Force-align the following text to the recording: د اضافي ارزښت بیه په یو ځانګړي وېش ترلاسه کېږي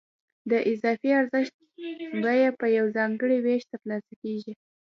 د 0.49 0.51
اضافي 0.71 1.09
ارزښت 1.19 1.55
بیه 2.23 2.49
په 2.59 2.65
یو 2.77 2.85
ځانګړي 2.97 3.37
وېش 3.45 3.63
ترلاسه 3.73 4.13
کېږي 4.21 4.53